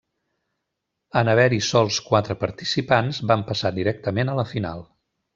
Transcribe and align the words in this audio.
En 1.19 1.27
haver-hi 1.33 1.59
sols 1.67 1.99
quatre 2.07 2.35
participants 2.43 3.19
van 3.33 3.43
passar 3.53 3.71
directament 3.79 4.33
a 4.33 4.37
la 4.41 4.47
final. 4.55 4.83